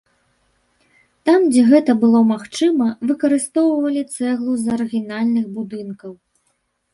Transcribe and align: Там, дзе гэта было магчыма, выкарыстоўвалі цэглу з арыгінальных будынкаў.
Там, 1.29 1.43
дзе 1.51 1.65
гэта 1.71 1.91
было 2.03 2.21
магчыма, 2.31 2.87
выкарыстоўвалі 3.11 4.01
цэглу 4.17 4.53
з 4.63 4.73
арыгінальных 4.79 5.45
будынкаў. 5.61 6.11